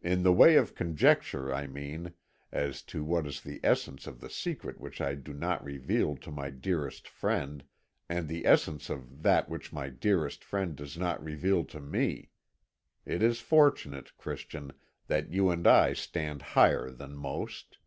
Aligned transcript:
In 0.00 0.22
the 0.22 0.32
way 0.32 0.54
of 0.54 0.76
conjecture 0.76 1.52
I 1.52 1.66
mean 1.66 2.12
as 2.52 2.82
to 2.82 3.02
what 3.02 3.26
is 3.26 3.40
the 3.40 3.58
essence 3.64 4.06
of 4.06 4.20
the 4.20 4.30
secret 4.30 4.78
which 4.80 5.00
I 5.00 5.16
do 5.16 5.32
not 5.32 5.64
reveal 5.64 6.14
to 6.18 6.30
my 6.30 6.50
dearest 6.50 7.08
friend, 7.08 7.64
and 8.08 8.28
the 8.28 8.46
essence 8.46 8.90
of 8.90 9.24
that 9.24 9.48
which 9.48 9.72
my 9.72 9.88
dearest 9.88 10.44
friend 10.44 10.76
does 10.76 10.96
not 10.96 11.20
reveal 11.20 11.64
to 11.64 11.80
me. 11.80 12.30
It 13.04 13.24
is 13.24 13.40
fortunate, 13.40 14.16
Christian, 14.16 14.72
that 15.08 15.32
you 15.32 15.50
and 15.50 15.66
I 15.66 15.94
stand 15.94 16.42
higher 16.54 16.88
than 16.90 17.16
most. 17.16 17.78